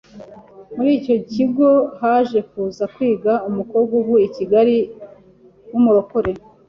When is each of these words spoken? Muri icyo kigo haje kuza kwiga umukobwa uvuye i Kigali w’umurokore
Muri 0.75 0.89
icyo 0.99 1.15
kigo 1.31 1.69
haje 2.01 2.39
kuza 2.49 2.83
kwiga 2.93 3.33
umukobwa 3.49 3.93
uvuye 3.99 4.25
i 4.27 4.33
Kigali 4.37 4.77
w’umurokore 5.71 6.31